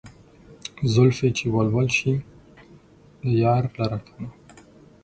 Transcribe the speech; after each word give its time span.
زلفې 0.93 1.29
چې 1.37 1.45
ول 1.53 1.67
ول 1.75 1.87
شي 1.97 2.13
يار 3.41 3.63
لره 3.79 3.99
کنه 4.05 4.29